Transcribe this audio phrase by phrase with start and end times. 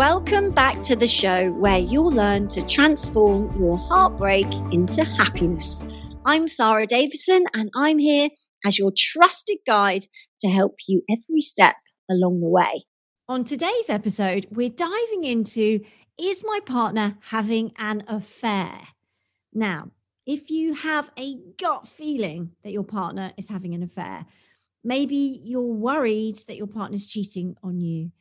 [0.00, 5.86] Welcome back to the show where you'll learn to transform your heartbreak into happiness.
[6.24, 8.30] I'm Sara Davison and I'm here
[8.64, 10.06] as your trusted guide
[10.38, 11.76] to help you every step
[12.10, 12.86] along the way.
[13.28, 15.80] On today's episode, we're diving into
[16.18, 18.80] Is my partner having an affair?
[19.52, 19.90] Now,
[20.24, 24.24] if you have a gut feeling that your partner is having an affair,
[24.82, 28.12] maybe you're worried that your partner's cheating on you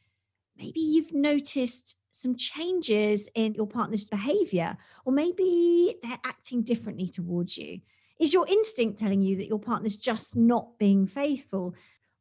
[0.59, 7.58] maybe you've noticed some changes in your partner's behavior, or maybe they're acting differently towards
[7.58, 7.80] you.
[8.20, 11.75] Is your instinct telling you that your partner's just not being faithful?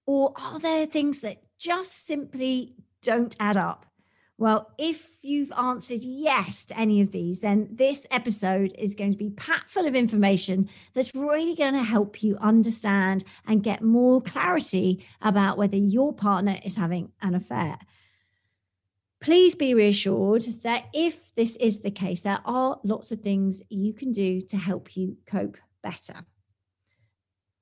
[0.06, 3.86] Or are there things that just simply don't add up?
[4.40, 9.18] Well, if you've answered yes to any of these, then this episode is going to
[9.18, 14.22] be packed full of information that's really going to help you understand and get more
[14.22, 17.78] clarity about whether your partner is having an affair
[19.20, 23.92] please be reassured that if this is the case, there are lots of things you
[23.92, 26.24] can do to help you cope better.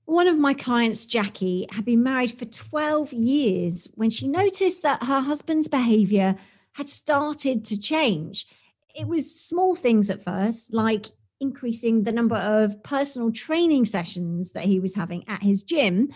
[0.05, 5.03] One of my clients, Jackie, had been married for 12 years when she noticed that
[5.03, 6.37] her husband's behavior
[6.73, 8.47] had started to change.
[8.95, 11.07] It was small things at first, like
[11.41, 16.13] increasing the number of personal training sessions that he was having at his gym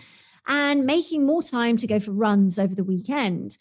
[0.47, 3.57] and making more time to go for runs over the weekend.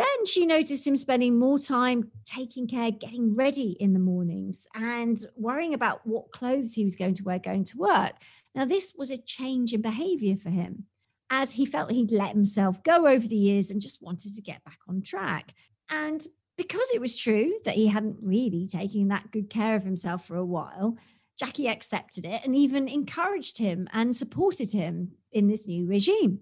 [0.00, 5.22] Then she noticed him spending more time taking care, getting ready in the mornings, and
[5.36, 8.14] worrying about what clothes he was going to wear going to work.
[8.54, 10.86] Now, this was a change in behavior for him
[11.28, 14.64] as he felt he'd let himself go over the years and just wanted to get
[14.64, 15.52] back on track.
[15.90, 16.26] And
[16.56, 20.36] because it was true that he hadn't really taken that good care of himself for
[20.36, 20.96] a while,
[21.38, 26.40] Jackie accepted it and even encouraged him and supported him in this new regime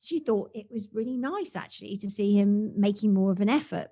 [0.00, 3.88] she thought it was really nice actually to see him making more of an effort.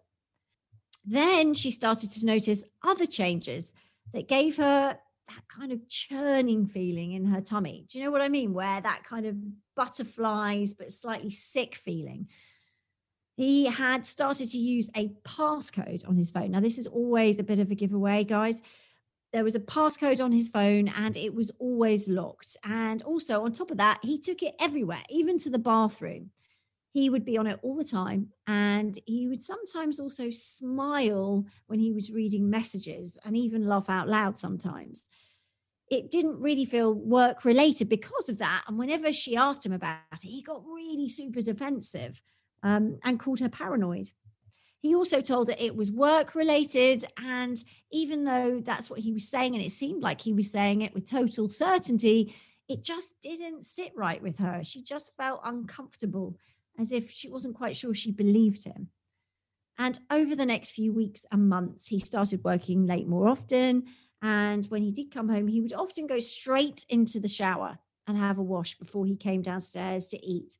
[1.04, 3.72] Then she started to notice other changes
[4.12, 4.98] that gave her
[5.28, 7.86] that kind of churning feeling in her tummy.
[7.90, 8.52] Do you know what I mean?
[8.52, 9.36] Where that kind of
[9.74, 12.28] butterflies but slightly sick feeling.
[13.36, 16.52] He had started to use a passcode on his phone.
[16.52, 18.62] Now, this is always a bit of a giveaway, guys
[19.34, 22.56] there was a passcode on his phone and it was always locked.
[22.62, 26.30] And also, on top of that, he took it everywhere, even to the bathroom.
[26.92, 28.28] He would be on it all the time.
[28.46, 34.08] And he would sometimes also smile when he was reading messages and even laugh out
[34.08, 35.08] loud sometimes.
[35.90, 38.62] It didn't really feel work related because of that.
[38.68, 42.22] And whenever she asked him about it, he got really super defensive
[42.62, 44.12] um, and called her paranoid.
[44.84, 47.06] He also told her it was work related.
[47.16, 47.56] And
[47.90, 50.92] even though that's what he was saying, and it seemed like he was saying it
[50.92, 52.34] with total certainty,
[52.68, 54.60] it just didn't sit right with her.
[54.62, 56.36] She just felt uncomfortable,
[56.78, 58.88] as if she wasn't quite sure she believed him.
[59.78, 63.84] And over the next few weeks and months, he started working late more often.
[64.20, 68.18] And when he did come home, he would often go straight into the shower and
[68.18, 70.58] have a wash before he came downstairs to eat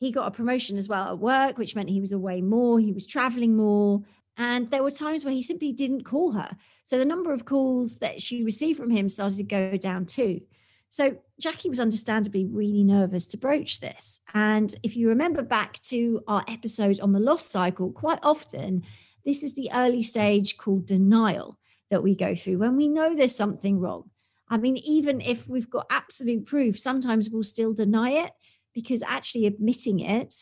[0.00, 2.90] he got a promotion as well at work, which meant he was away more, he
[2.90, 4.02] was traveling more.
[4.38, 6.56] And there were times where he simply didn't call her.
[6.84, 10.40] So the number of calls that she received from him started to go down too.
[10.88, 14.22] So Jackie was understandably really nervous to broach this.
[14.32, 18.84] And if you remember back to our episode on the loss cycle, quite often
[19.26, 21.58] this is the early stage called denial
[21.90, 24.08] that we go through when we know there's something wrong.
[24.48, 28.32] I mean, even if we've got absolute proof, sometimes we'll still deny it
[28.74, 30.34] because actually admitting it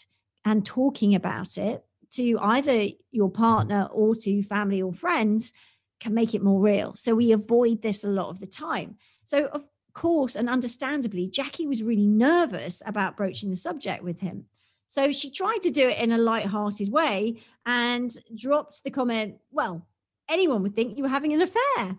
[0.44, 5.52] and talking about it to either your partner or to family or friends
[6.00, 6.94] can make it more real.
[6.94, 8.96] So we avoid this a lot of the time.
[9.24, 14.44] So, of course, and understandably, Jackie was really nervous about broaching the subject with him.
[14.86, 19.86] So she tried to do it in a light-hearted way and dropped the comment, Well,
[20.30, 21.96] anyone would think you were having an affair.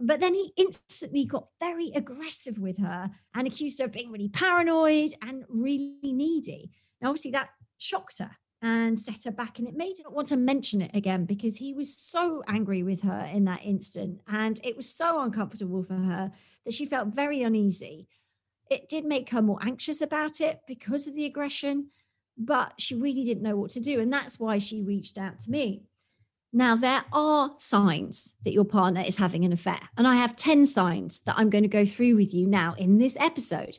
[0.00, 4.28] But then he instantly got very aggressive with her and accused her of being really
[4.28, 6.70] paranoid and really needy.
[7.00, 8.30] Now, obviously, that shocked her
[8.62, 9.58] and set her back.
[9.58, 12.82] And it made her not want to mention it again because he was so angry
[12.82, 14.20] with her in that instant.
[14.28, 16.32] And it was so uncomfortable for her
[16.64, 18.06] that she felt very uneasy.
[18.70, 21.88] It did make her more anxious about it because of the aggression,
[22.38, 24.00] but she really didn't know what to do.
[24.00, 25.82] And that's why she reached out to me.
[26.52, 30.66] Now, there are signs that your partner is having an affair, and I have 10
[30.66, 33.76] signs that I'm going to go through with you now in this episode.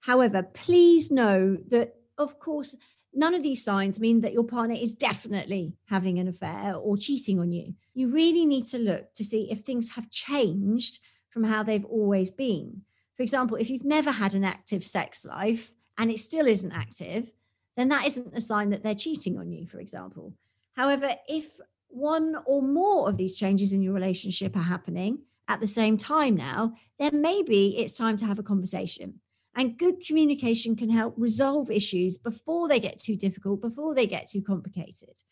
[0.00, 2.74] However, please know that, of course,
[3.12, 7.38] none of these signs mean that your partner is definitely having an affair or cheating
[7.38, 7.74] on you.
[7.92, 12.30] You really need to look to see if things have changed from how they've always
[12.30, 12.82] been.
[13.14, 17.32] For example, if you've never had an active sex life and it still isn't active,
[17.76, 20.32] then that isn't a sign that they're cheating on you, for example.
[20.74, 21.46] However, if
[21.88, 26.36] one or more of these changes in your relationship are happening at the same time
[26.36, 29.20] now, then maybe it's time to have a conversation.
[29.54, 34.28] And good communication can help resolve issues before they get too difficult, before they get
[34.28, 35.22] too complicated.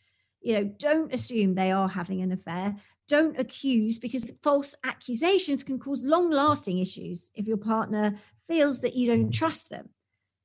[0.41, 2.77] You know, don't assume they are having an affair.
[3.07, 8.95] Don't accuse because false accusations can cause long lasting issues if your partner feels that
[8.95, 9.91] you don't trust them.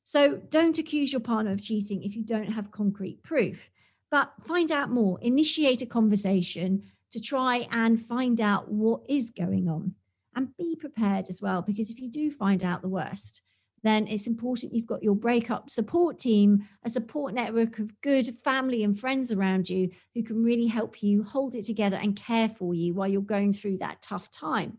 [0.04, 3.70] So don't accuse your partner of cheating if you don't have concrete proof
[4.12, 9.68] but find out more, initiate a conversation to try and find out what is going
[9.68, 9.96] on
[10.36, 11.62] and be prepared as well.
[11.62, 13.42] Because if you do find out the worst,
[13.84, 18.84] then it's important you've got your breakup support team, a support network of good family
[18.84, 22.74] and friends around you who can really help you hold it together and care for
[22.74, 24.78] you while you're going through that tough time.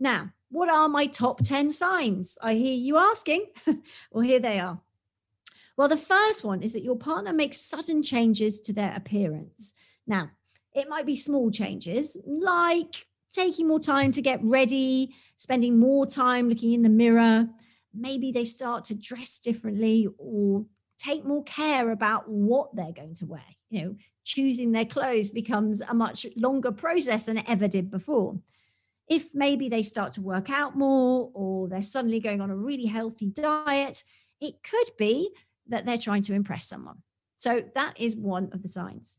[0.00, 2.38] Now, what are my top 10 signs?
[2.42, 3.46] I hear you asking.
[4.10, 4.80] well, here they are.
[5.76, 9.74] Well, the first one is that your partner makes sudden changes to their appearance.
[10.06, 10.30] Now,
[10.74, 16.48] it might be small changes like taking more time to get ready, spending more time
[16.48, 17.48] looking in the mirror.
[17.92, 20.64] Maybe they start to dress differently or
[20.98, 23.44] take more care about what they're going to wear.
[23.68, 28.38] You know, choosing their clothes becomes a much longer process than it ever did before.
[29.08, 32.86] If maybe they start to work out more or they're suddenly going on a really
[32.86, 34.02] healthy diet,
[34.40, 35.30] it could be
[35.68, 37.02] that they're trying to impress someone.
[37.36, 39.18] So that is one of the signs.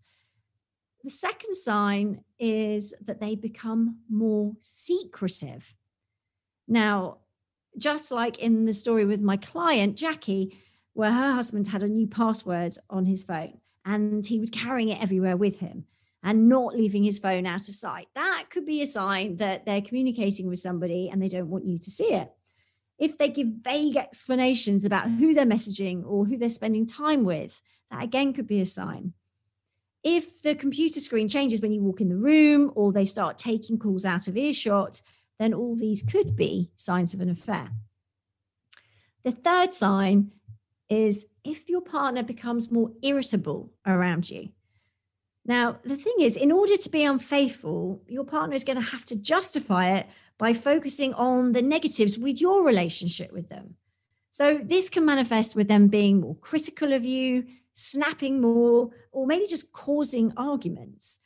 [1.04, 5.76] The second sign is that they become more secretive.
[6.68, 7.20] Now,
[7.78, 10.58] just like in the story with my client, Jackie,
[10.94, 15.02] where her husband had a new password on his phone and he was carrying it
[15.02, 15.86] everywhere with him
[16.24, 18.08] and not leaving his phone out of sight.
[18.16, 21.78] That could be a sign that they're communicating with somebody and they don't want you
[21.78, 22.32] to see it
[22.98, 27.62] if they give vague explanations about who they're messaging or who they're spending time with,
[27.92, 29.14] that again could be a sign.
[30.04, 33.78] If the computer screen changes when you walk in the room or they start taking
[33.78, 35.02] calls out of earshot,
[35.40, 37.70] then all these could be signs of an affair.
[39.24, 40.32] The third sign
[40.90, 44.50] is if your partner becomes more irritable around you.
[45.48, 49.06] Now, the thing is, in order to be unfaithful, your partner is going to have
[49.06, 50.08] to justify it
[50.38, 53.76] by focusing on the negatives with your relationship with them.
[54.30, 59.48] So this can manifest with them being more critical of you, snapping more, or maybe
[59.48, 61.20] just causing arguments.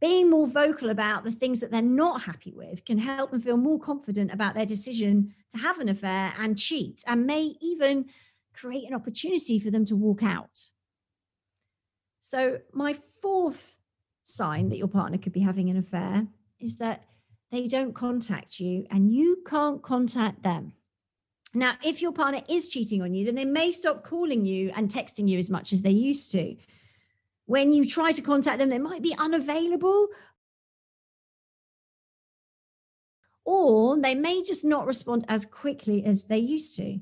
[0.00, 3.58] Being more vocal about the things that they're not happy with can help them feel
[3.58, 8.06] more confident about their decision to have an affair and cheat, and may even
[8.54, 10.70] create an opportunity for them to walk out.
[12.18, 13.76] So, my fourth
[14.22, 16.26] sign that your partner could be having an affair
[16.60, 17.04] is that
[17.50, 20.72] they don't contact you and you can't contact them.
[21.54, 24.90] Now, if your partner is cheating on you, then they may stop calling you and
[24.90, 26.56] texting you as much as they used to.
[27.46, 30.08] When you try to contact them, they might be unavailable
[33.44, 37.00] or they may just not respond as quickly as they used to.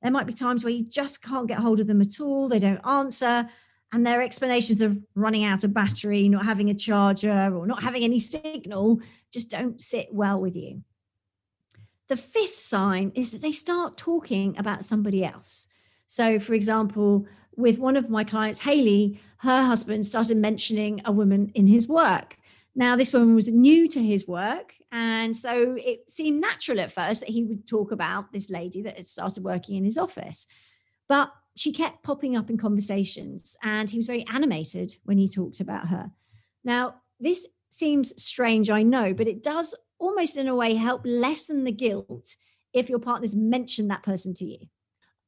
[0.00, 2.58] There might be times where you just can't get hold of them at all, they
[2.58, 3.48] don't answer,
[3.92, 8.02] and their explanations of running out of battery, not having a charger, or not having
[8.02, 10.82] any signal just don't sit well with you.
[12.08, 15.68] The fifth sign is that they start talking about somebody else.
[16.08, 21.50] So, for example, with one of my clients, Haley, her husband started mentioning a woman
[21.54, 22.36] in his work.
[22.74, 24.74] Now, this woman was new to his work.
[24.90, 28.96] And so it seemed natural at first that he would talk about this lady that
[28.96, 30.46] had started working in his office.
[31.08, 35.60] But she kept popping up in conversations and he was very animated when he talked
[35.60, 36.10] about her.
[36.64, 41.64] Now, this seems strange, I know, but it does almost in a way help lessen
[41.64, 42.36] the guilt
[42.72, 44.58] if your partners mention that person to you.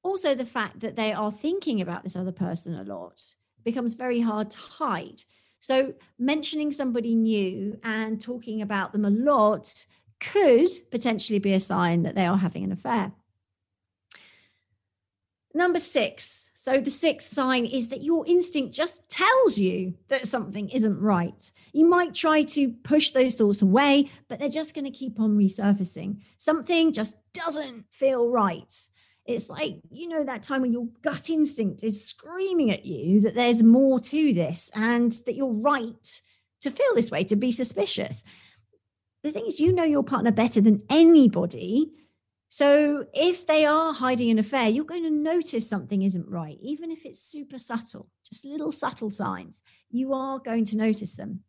[0.02, 3.21] Also, the fact that they are thinking about this other person a lot
[3.64, 5.23] becomes very hard to hide.
[5.61, 9.87] So, mentioning somebody new and talking about them a lot
[10.21, 13.12] could potentially be a sign that they are having an affair.
[15.54, 16.50] Number six.
[16.56, 21.50] So, the sixth sign is that your instinct just tells you that something isn't right.
[21.73, 25.37] You might try to push those thoughts away, but they're just going to keep on
[25.37, 26.23] resurfacing.
[26.38, 28.73] Something just doesn't feel right.
[29.26, 33.34] It's like, you know, that time when your gut instinct is screaming at you that
[33.34, 36.23] there's more to this and that you're right
[36.62, 38.25] to feel this way, to be suspicious.
[39.23, 41.92] The thing is, you know your partner better than anybody.
[42.56, 46.92] So if they are hiding an affair, you're going to notice something isn't right, even
[46.92, 49.61] if it's super subtle, just little subtle signs.
[49.90, 51.40] You are going to notice them.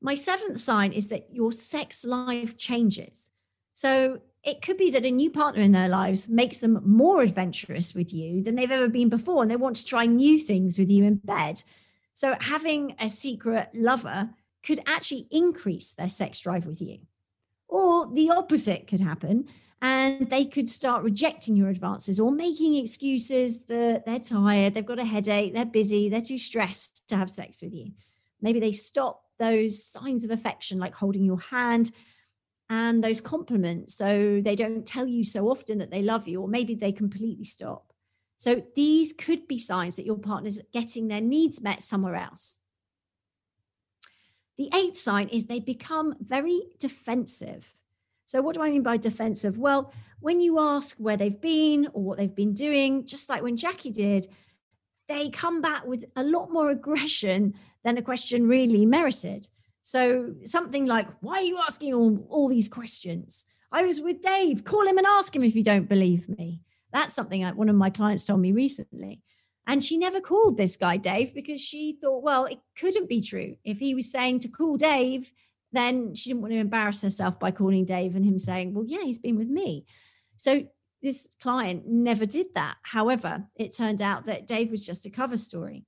[0.00, 3.30] My seventh sign is that your sex life changes.
[3.74, 7.94] So it could be that a new partner in their lives makes them more adventurous
[7.94, 10.90] with you than they've ever been before, and they want to try new things with
[10.90, 11.62] you in bed.
[12.12, 14.30] So having a secret lover
[14.64, 16.98] could actually increase their sex drive with you.
[17.68, 19.48] Or the opposite could happen,
[19.82, 24.98] and they could start rejecting your advances or making excuses that they're tired, they've got
[24.98, 27.92] a headache, they're busy, they're too stressed to have sex with you.
[28.40, 31.90] Maybe they stop those signs of affection, like holding your hand,
[32.70, 33.94] and those compliments.
[33.94, 37.44] So they don't tell you so often that they love you, or maybe they completely
[37.44, 37.92] stop.
[38.38, 42.60] So these could be signs that your partner's getting their needs met somewhere else.
[44.58, 47.74] The eighth sign is they become very defensive.
[48.24, 49.58] So, what do I mean by defensive?
[49.58, 53.56] Well, when you ask where they've been or what they've been doing, just like when
[53.56, 54.26] Jackie did,
[55.08, 59.48] they come back with a lot more aggression than the question really merited.
[59.82, 63.46] So something like, why are you asking all, all these questions?
[63.70, 64.64] I was with Dave.
[64.64, 66.62] Call him and ask him if you don't believe me.
[66.92, 69.22] That's something I, one of my clients told me recently.
[69.66, 73.56] And she never called this guy Dave because she thought, well, it couldn't be true.
[73.64, 75.32] If he was saying to call Dave,
[75.72, 79.02] then she didn't want to embarrass herself by calling Dave and him saying, well, yeah,
[79.02, 79.84] he's been with me.
[80.36, 80.66] So
[81.02, 82.76] this client never did that.
[82.82, 85.84] However, it turned out that Dave was just a cover story.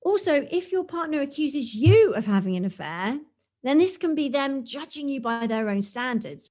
[0.00, 3.20] Also, if your partner accuses you of having an affair,
[3.62, 6.48] then this can be them judging you by their own standards.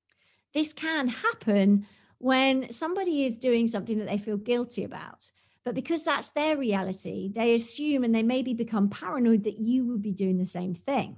[0.54, 1.88] This can happen
[2.20, 5.32] when somebody is doing something that they feel guilty about.
[5.68, 10.02] But because that's their reality, they assume and they maybe become paranoid that you would
[10.02, 11.18] be doing the same thing.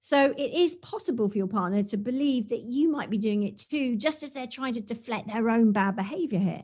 [0.00, 3.58] So it is possible for your partner to believe that you might be doing it
[3.58, 6.62] too, just as they're trying to deflect their own bad behavior here.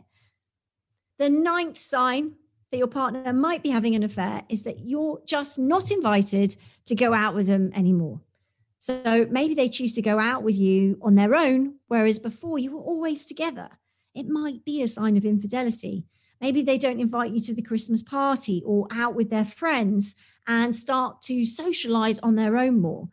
[1.19, 2.33] The ninth sign
[2.71, 6.95] that your partner might be having an affair is that you're just not invited to
[6.95, 8.23] go out with them anymore.
[8.78, 12.75] So maybe they choose to go out with you on their own, whereas before you
[12.75, 13.69] were always together.
[14.14, 16.07] It might be a sign of infidelity.
[16.42, 20.76] Maybe they don't invite you to the Christmas party or out with their friends and
[20.76, 23.08] start to socialize on their own more.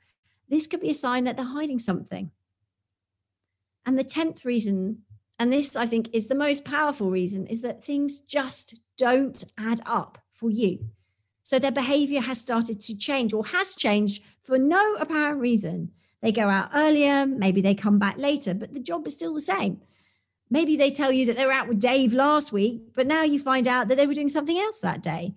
[0.50, 2.32] This could be a sign that they're hiding something.
[3.86, 5.04] And the 10th reason
[5.40, 9.80] and this I think is the most powerful reason is that things just don't add
[9.86, 10.90] up for you.
[11.44, 15.92] So their behavior has started to change or has changed for no apparent reason.
[16.22, 19.42] They go out earlier, maybe they come back later, but the job is still the
[19.42, 19.82] same.
[20.50, 23.40] Maybe they tell you that they were out with Dave last week, but now you
[23.40, 25.36] find out that they were doing something else that day.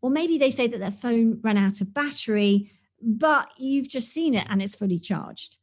[0.00, 4.34] Or maybe they say that their phone ran out of battery, but you've just seen
[4.34, 5.56] it and it's fully charged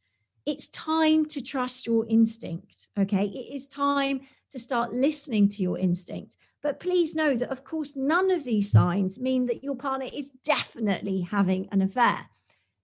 [0.46, 2.88] it's time to trust your instinct.
[2.98, 3.26] Okay.
[3.26, 6.36] It is time to start listening to your instinct.
[6.62, 10.30] But please know that, of course, none of these signs mean that your partner is
[10.30, 12.26] definitely having an affair.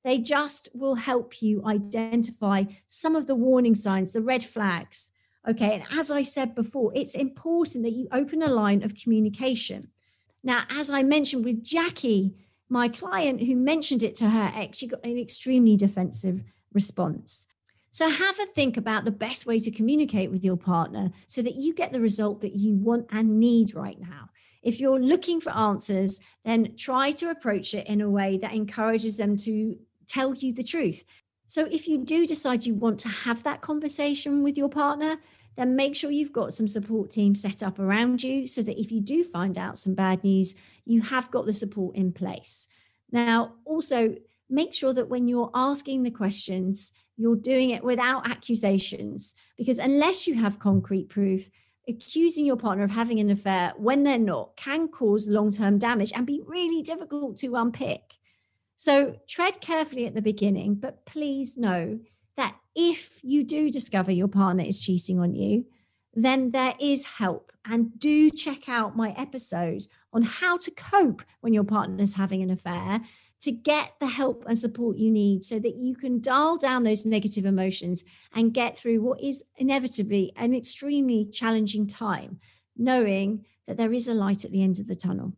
[0.04, 5.10] They just will help you identify some of the warning signs, the red flags.
[5.48, 5.74] Okay.
[5.74, 9.90] And as I said before, it's important that you open a line of communication.
[10.42, 12.34] Now, as I mentioned with Jackie,
[12.68, 17.46] my client who mentioned it to her ex, she got an extremely defensive response.
[17.92, 21.54] So have a think about the best way to communicate with your partner so that
[21.54, 24.28] you get the result that you want and need right now.
[24.62, 29.16] If you're looking for answers, then try to approach it in a way that encourages
[29.16, 31.04] them to tell you the truth.
[31.46, 35.18] So if you do decide you want to have that conversation with your partner,
[35.56, 38.92] then make sure you've got some support team set up around you so that if
[38.92, 42.68] you do find out some bad news, you have got the support in place.
[43.10, 44.16] Now, also
[44.50, 49.34] make sure that when you're asking the questions, you're doing it without accusations.
[49.56, 51.48] Because unless you have concrete proof,
[51.88, 56.12] accusing your partner of having an affair when they're not can cause long term damage
[56.14, 58.02] and be really difficult to unpick.
[58.76, 61.98] So tread carefully at the beginning, but please know
[62.36, 65.64] that if you do discover your partner is cheating on you,
[66.14, 67.52] then there is help.
[67.68, 72.42] And do check out my episode on how to cope when your partner is having
[72.42, 73.00] an affair
[73.40, 77.04] to get the help and support you need so that you can dial down those
[77.04, 78.04] negative emotions
[78.34, 82.38] and get through what is inevitably an extremely challenging time,
[82.76, 85.32] knowing that there is a light at the end of the tunnel.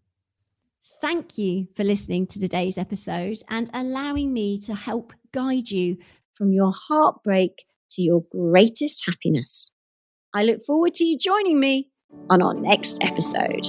[1.00, 5.97] Thank you for listening to today's episode and allowing me to help guide you
[6.35, 9.73] from your heartbreak to your greatest happiness.
[10.35, 11.90] I look forward to you joining me
[12.28, 13.67] on our next episode.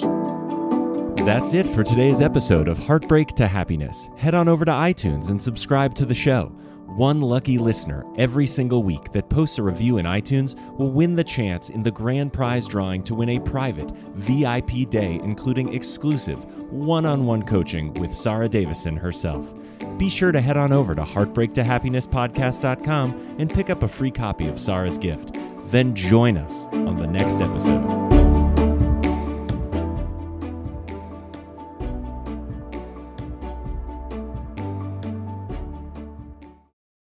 [1.19, 4.09] That's it for today's episode of Heartbreak to Happiness.
[4.17, 6.51] Head on over to iTunes and subscribe to the show.
[6.99, 11.23] One lucky listener every single week that posts a review in iTunes will win the
[11.23, 17.05] chance in the grand prize drawing to win a private VIP day, including exclusive one
[17.05, 19.53] on one coaching with Sara Davison herself.
[19.97, 24.59] Be sure to head on over to heartbreaktohappinesspodcast.com and pick up a free copy of
[24.59, 25.37] Sara's gift.
[25.67, 28.28] Then join us on the next episode.